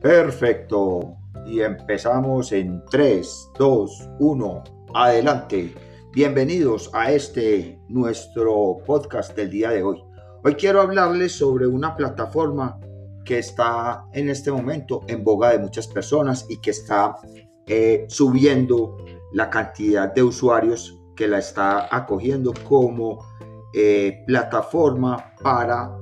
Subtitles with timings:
[0.00, 1.18] Perfecto.
[1.46, 4.64] Y empezamos en 3, 2, 1.
[4.94, 5.74] Adelante.
[6.12, 10.02] Bienvenidos a este nuestro podcast del día de hoy.
[10.42, 12.80] Hoy quiero hablarles sobre una plataforma
[13.26, 17.16] que está en este momento en boga de muchas personas y que está
[17.66, 18.96] eh, subiendo
[19.34, 23.22] la cantidad de usuarios que la está acogiendo como
[23.74, 25.99] eh, plataforma para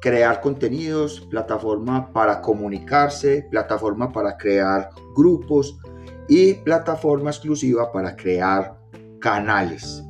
[0.00, 5.78] crear contenidos, plataforma para comunicarse, plataforma para crear grupos
[6.28, 8.78] y plataforma exclusiva para crear
[9.20, 10.04] canales.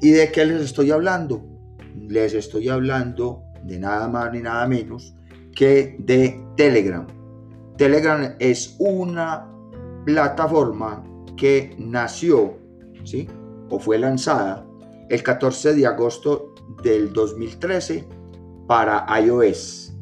[0.00, 1.44] ¿Y de qué les estoy hablando?
[2.08, 5.14] Les estoy hablando de nada más ni nada menos
[5.54, 7.06] que de Telegram.
[7.76, 9.46] Telegram es una
[10.04, 11.04] plataforma
[11.36, 12.58] que nació,
[13.04, 13.28] ¿sí?
[13.68, 14.66] O fue lanzada
[15.08, 18.19] el 14 de agosto del 2013
[18.70, 19.92] para iOS.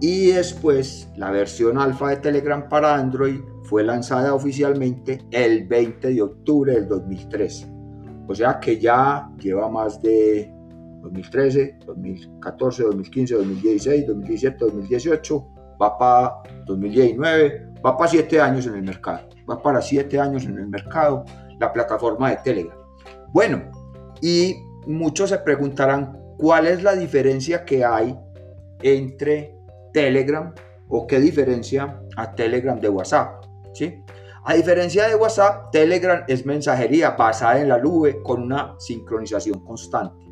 [0.00, 6.22] Y después la versión alfa de Telegram para Android fue lanzada oficialmente el 20 de
[6.22, 7.66] octubre del 2013.
[8.28, 10.54] O sea que ya lleva más de
[11.02, 15.46] 2013, 2014, 2015, 2016, 2017, 2018,
[15.82, 19.28] va para 2019, va para 7 años en el mercado.
[19.50, 21.24] Va para 7 años en el mercado
[21.58, 22.78] la plataforma de Telegram.
[23.32, 23.64] Bueno,
[24.20, 24.54] y
[24.86, 28.18] muchos se preguntarán cuál es la diferencia que hay
[28.82, 29.56] entre
[29.92, 30.54] Telegram
[30.88, 33.44] o qué diferencia a Telegram de WhatsApp.
[33.72, 34.02] ¿sí?
[34.44, 40.24] A diferencia de WhatsApp, Telegram es mensajería basada en la nube con una sincronización constante.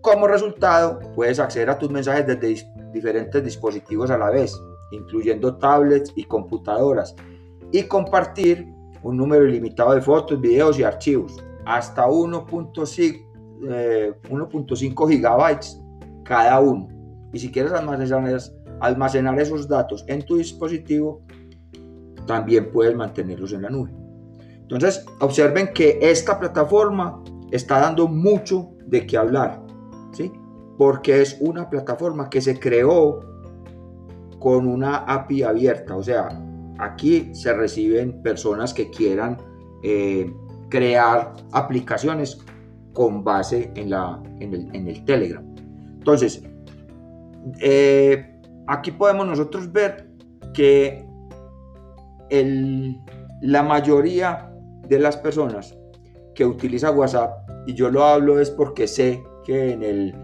[0.00, 4.58] Como resultado, puedes acceder a tus mensajes desde diferentes dispositivos a la vez,
[4.92, 7.14] incluyendo tablets y computadoras,
[7.72, 8.66] y compartir
[9.02, 15.80] un número ilimitado de fotos, videos y archivos, hasta 1.5 1.5 eh, gigabytes
[16.24, 16.88] cada uno.
[17.32, 21.22] Y si quieres almacenar, esos datos en tu dispositivo,
[22.26, 23.90] también puedes mantenerlos en la nube.
[24.62, 29.62] Entonces, observen que esta plataforma está dando mucho de qué hablar,
[30.12, 30.32] ¿sí?
[30.78, 33.20] Porque es una plataforma que se creó
[34.38, 36.28] con una API abierta, o sea,
[36.78, 39.38] aquí se reciben personas que quieran
[39.82, 40.32] eh,
[40.68, 42.38] crear aplicaciones
[42.94, 45.44] con base en, la, en, el, Telegram.
[45.98, 46.42] Entonces,
[47.60, 50.08] eh, aquí podemos nosotros ver
[50.54, 51.04] que
[52.30, 52.96] el,
[53.42, 54.50] la mayoría
[54.88, 55.76] de las personas
[56.34, 57.32] que utiliza WhatsApp,
[57.66, 60.14] y yo lo hablo es porque sé que en el,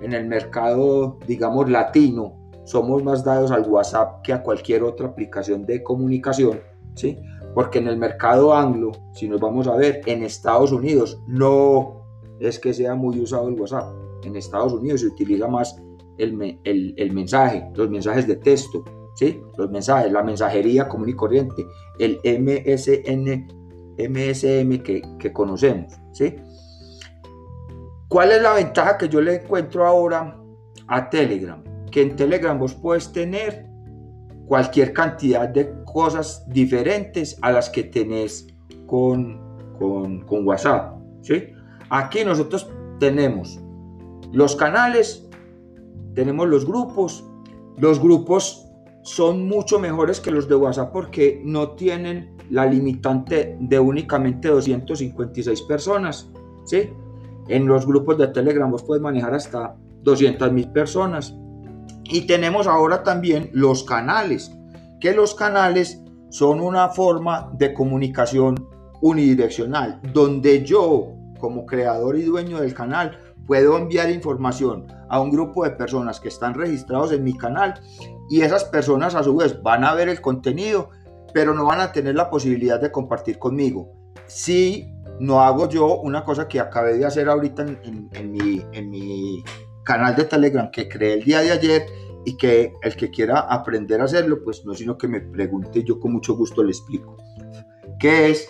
[0.00, 5.64] en el mercado, digamos, latino, somos más dados al WhatsApp que a cualquier otra aplicación
[5.64, 6.60] de comunicación,
[6.94, 7.18] ¿sí?
[7.54, 12.05] Porque en el mercado anglo, si nos vamos a ver, en Estados Unidos no
[12.40, 13.94] es que sea muy usado el WhatsApp.
[14.24, 15.80] En Estados Unidos se utiliza más
[16.18, 19.40] el, el, mensaje, los mensajes de texto, ¿sí?
[19.56, 21.64] los mensajes, la mensajería común y corriente,
[21.98, 23.46] el MSN,
[23.98, 25.92] MSM que, que conocemos.
[26.12, 26.34] ¿sí?
[28.08, 30.38] ¿Cuál es la ventaja que yo le encuentro ahora
[30.88, 31.62] a Telegram?
[31.90, 33.66] Que en Telegram vos puedes tener
[34.46, 38.46] cualquier cantidad de cosas diferentes a las que tenés
[38.86, 39.40] con,
[39.78, 40.96] con, con WhatsApp.
[41.22, 41.52] ¿sí?
[41.90, 43.60] Aquí nosotros tenemos
[44.32, 45.26] los canales,
[46.14, 47.24] tenemos los grupos.
[47.78, 48.66] Los grupos
[49.02, 55.62] son mucho mejores que los de WhatsApp porque no tienen la limitante de únicamente 256
[55.62, 56.28] personas.
[56.64, 56.90] ¿sí?
[57.48, 61.36] En los grupos de Telegram vos puedes manejar hasta 200 mil personas.
[62.04, 64.52] Y tenemos ahora también los canales,
[65.00, 68.68] que los canales son una forma de comunicación
[69.00, 75.64] unidireccional, donde yo como creador y dueño del canal, puedo enviar información a un grupo
[75.64, 77.80] de personas que están registrados en mi canal
[78.28, 80.90] y esas personas a su vez van a ver el contenido,
[81.32, 83.92] pero no van a tener la posibilidad de compartir conmigo.
[84.26, 89.44] Si no hago yo una cosa que acabé de hacer ahorita en, mi, en mi
[89.84, 91.86] canal de Telegram que creé el día de ayer
[92.24, 96.00] y que el que quiera aprender a hacerlo, pues no sino que me pregunte, yo
[96.00, 97.16] con mucho gusto le explico.
[98.00, 98.48] Que es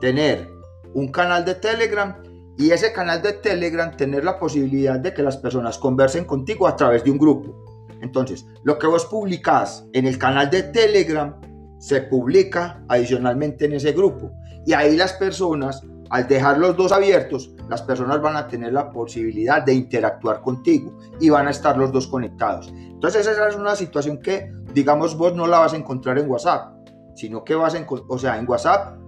[0.00, 0.55] tener
[0.96, 2.16] un canal de Telegram
[2.56, 6.74] y ese canal de Telegram tener la posibilidad de que las personas conversen contigo a
[6.74, 7.54] través de un grupo.
[8.00, 11.38] Entonces, lo que vos publicás en el canal de Telegram
[11.78, 14.30] se publica adicionalmente en ese grupo.
[14.64, 18.90] Y ahí las personas, al dejar los dos abiertos, las personas van a tener la
[18.90, 22.72] posibilidad de interactuar contigo y van a estar los dos conectados.
[22.74, 26.88] Entonces, esa es una situación que, digamos, vos no la vas a encontrar en WhatsApp,
[27.14, 29.05] sino que vas a, o sea, en WhatsApp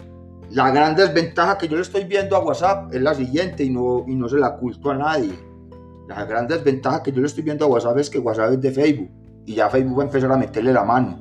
[0.50, 4.04] la gran desventaja que yo le estoy viendo a WhatsApp es la siguiente y no,
[4.06, 5.38] y no se la oculto a nadie.
[6.08, 8.70] La gran desventaja que yo le estoy viendo a WhatsApp es que WhatsApp es de
[8.70, 9.10] Facebook
[9.44, 11.18] y ya Facebook va a empezar a meterle la mano.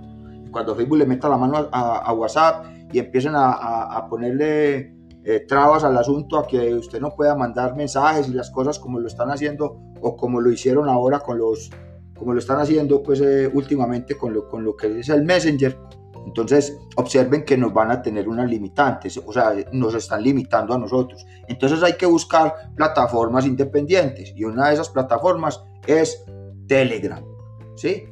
[0.51, 4.95] cuando Facebook le meta la mano a, WhatsApp y empiecen a, ponerle
[5.25, 9.00] eh, trabas al asunto, a que usted no pueda mandar mensajes y las cosas como
[9.00, 11.69] lo están haciendo o como lo hicieron ahora con los,
[12.18, 15.77] como lo están haciendo pues eh, últimamente con lo, con lo que es el Messenger.
[16.27, 20.77] Entonces, observen que nos van a tener unas limitantes, o sea, nos están limitando a
[20.77, 21.25] nosotros.
[21.47, 26.25] Entonces hay que buscar plataformas independientes y una de esas plataformas es
[26.68, 27.24] Telegram,
[27.77, 28.09] ¿sí?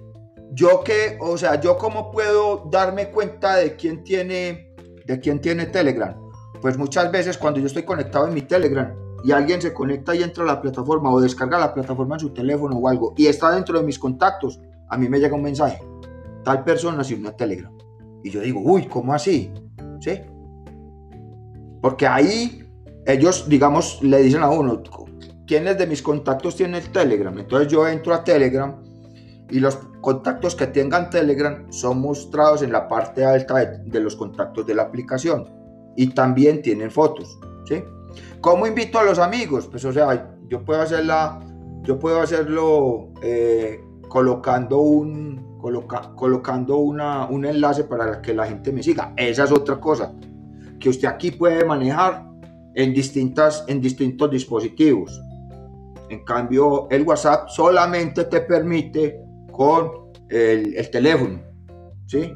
[0.54, 4.74] Yo que, o sea, yo cómo puedo darme cuenta de quién tiene,
[5.06, 6.16] de quién tiene Telegram.
[6.62, 8.96] Pues muchas veces cuando yo estoy conectado en mi Telegram
[9.26, 12.30] y alguien se conecta y entra a la plataforma o descarga la plataforma en su
[12.30, 15.84] teléfono o algo y está dentro de mis contactos, a mí me llega un mensaje.
[16.46, 17.75] Tal persona sin una Telegram.
[18.26, 19.52] Y yo digo, uy, ¿cómo así?
[20.00, 20.20] ¿Sí?
[21.80, 22.68] Porque ahí
[23.06, 24.82] ellos, digamos, le dicen a uno,
[25.46, 27.38] ¿quiénes de mis contactos tienen el Telegram?
[27.38, 28.84] Entonces yo entro a Telegram
[29.52, 34.66] y los contactos que tengan Telegram son mostrados en la parte alta de, los contactos
[34.66, 35.48] de la aplicación
[35.96, 37.84] y también tienen fotos, ¿sí?
[38.42, 39.68] ¿Cómo invito a los amigos?
[39.68, 41.42] Pues o sea, yo puedo hacerla,
[41.84, 43.80] yo puedo hacerlo eh,
[44.10, 45.55] colocando un,
[46.16, 49.14] colocando una, un enlace para que la gente me siga.
[49.16, 50.14] Esa es otra cosa
[50.80, 52.24] que usted aquí puede manejar
[52.76, 55.20] en, distintas, en distintos dispositivos.
[56.10, 59.20] En cambio, el WhatsApp solamente te permite
[59.52, 61.42] con el, teléfono.
[62.06, 62.34] ¿sí?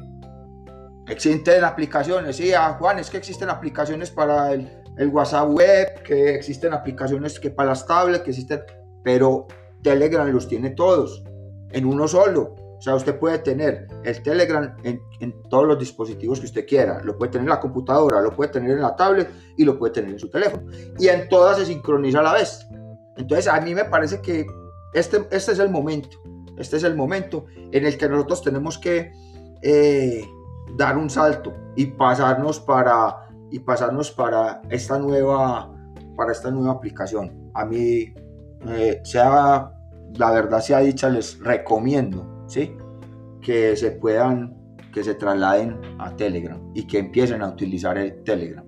[1.06, 6.34] Existen aplicaciones, sí, ah, Juan, es que existen aplicaciones para el, el, WhatsApp web, que
[6.34, 8.60] existen aplicaciones que para las tablets, que existen,
[9.04, 9.46] pero
[9.82, 11.22] Telegram los tiene todos
[11.70, 12.54] en uno solo.
[12.80, 15.00] O sea, usted puede tener el Telegram en,
[15.48, 17.00] todos los dispositivos que usted quiera.
[17.04, 19.92] Lo puede tener en la computadora, lo puede tener en la tablet y lo puede
[19.92, 20.64] tener en su teléfono.
[20.98, 22.66] Y en todas se sincroniza a la vez.
[23.16, 24.46] Entonces, a mí me parece que
[24.94, 26.18] este, este es el momento
[26.60, 29.12] este es el momento en el que nosotros tenemos que
[29.62, 30.28] eh,
[30.76, 35.74] dar un salto y pasarnos para y pasarnos para esta nueva
[36.16, 37.50] para esta nueva aplicación.
[37.54, 38.12] A mí
[38.68, 39.72] eh, sea
[40.18, 42.39] la verdad sea dicha les recomiendo,
[43.40, 44.56] Que se puedan
[44.92, 48.64] que se trasladen a Telegram y que empiecen a utilizar el Telegram.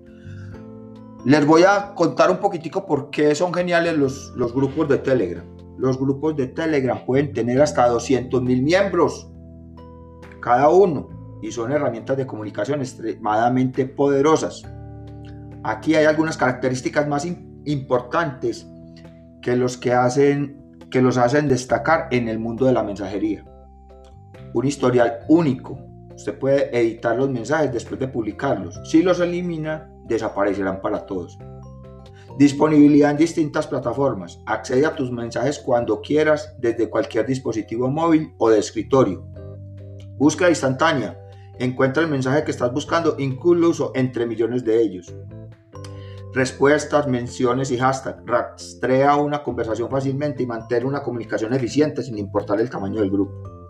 [1.25, 5.45] Les voy a contar un poquitico por qué son geniales los, los grupos de Telegram.
[5.79, 9.31] Los grupos de Telegram pueden tener hasta 200 mil miembros
[10.41, 14.63] cada uno y son herramientas de comunicación extremadamente poderosas.
[15.65, 17.27] Aquí hay algunas características más
[17.65, 18.67] importantes
[19.41, 23.45] que los que hacen que los hacen destacar en el mundo de la mensajería.
[24.55, 25.79] Un historial único.
[26.15, 28.79] Usted puede editar los mensajes después de publicarlos.
[28.85, 31.39] Si los elimina, desaparecerán para todos.
[32.39, 34.41] Disponibilidad en distintas plataformas.
[34.47, 39.27] Accede a tus mensajes cuando quieras desde cualquier dispositivo móvil o de escritorio.
[40.17, 41.19] Búsqueda instantánea.
[41.59, 45.15] Encuentra el mensaje que estás buscando incluso entre millones de ellos.
[46.35, 48.23] Respuestas, menciones y hashtag.
[48.25, 53.62] Rastrea una conversación fácilmente y mantén una comunicación eficiente sin importar el tamaño del grupo.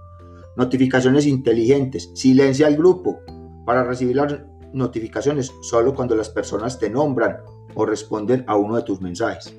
[0.57, 2.11] Notificaciones inteligentes.
[2.15, 3.21] Silencia el grupo
[3.65, 4.41] para recibir las
[4.73, 7.39] notificaciones solo cuando las personas te nombran
[7.75, 9.55] o responden a uno de tus mensajes.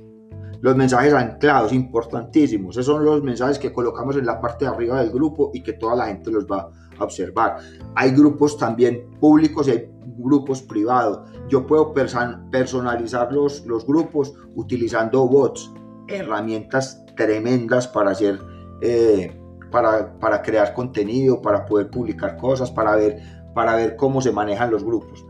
[0.62, 2.78] Los mensajes anclados, importantísimos.
[2.78, 5.74] Esos son los mensajes que colocamos en la parte de arriba del grupo y que
[5.74, 7.58] toda la gente los va a observar.
[7.96, 11.20] Hay grupos también públicos y hay grupos privados.
[11.50, 15.70] Yo puedo personalizar los, los grupos utilizando bots,
[16.08, 18.40] herramientas tremendas para hacer,
[18.82, 19.38] eh,
[19.74, 23.20] para, para, crear contenido, para poder publicar cosas, para ver,
[23.56, 25.26] para ver cómo se manejan los grupos.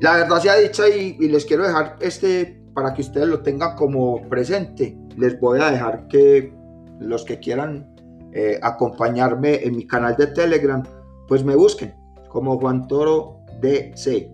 [0.00, 3.74] La verdad se ha dicho y, les quiero dejar este para que ustedes lo tengan
[3.74, 4.98] como presente.
[5.16, 6.52] Les voy a dejar que
[7.00, 7.94] los que quieran
[8.32, 10.82] eh, acompañarme en mi canal de Telegram,
[11.26, 11.94] pues me busquen
[12.28, 14.30] como Juan Toro DC,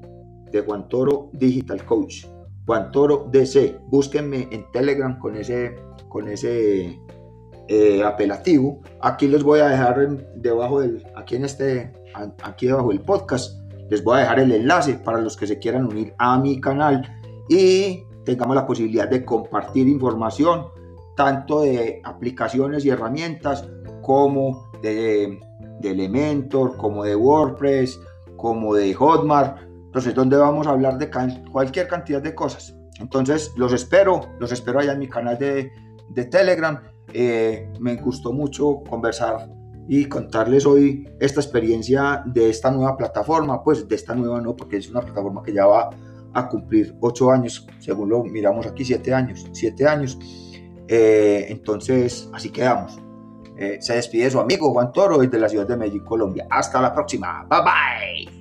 [0.51, 2.27] de Juan Toro Digital Coach.
[2.67, 5.77] Juan Toro DC, búsquenme en Telegram con ese,
[6.09, 6.99] con ese
[7.73, 8.81] eh, apelativo.
[9.00, 11.93] Aquí les voy a dejar debajo del, aquí en este,
[12.43, 15.87] aquí debajo del podcast les voy a dejar el enlace para los que se quieran
[15.87, 17.03] unir a mi canal
[17.49, 20.67] y tengamos la posibilidad de compartir información
[21.17, 23.69] tanto de aplicaciones y herramientas
[24.03, 25.39] como de,
[25.83, 28.00] Elementor, como de WordPress,
[28.37, 29.59] como de Hotmart.
[29.87, 31.11] Entonces, donde vamos a hablar de
[31.50, 32.75] cualquier cantidad de cosas.
[33.00, 35.71] Entonces, los espero, los espero allá en mi canal de,
[36.31, 36.81] Telegram.
[37.12, 39.49] Eh, me gustó mucho conversar
[39.88, 44.76] y contarles hoy esta experiencia de esta nueva plataforma, pues de esta nueva no, porque
[44.76, 45.90] es una plataforma que ya va
[46.33, 50.19] a cumplir ocho años, según lo miramos aquí, siete años, siete años.
[50.87, 53.00] Eh, entonces, así quedamos.
[53.57, 56.47] Eh, se despide su amigo Juan Toro desde la ciudad de Medellín, Colombia.
[56.50, 57.47] Hasta la próxima.
[57.49, 58.39] Bye bye.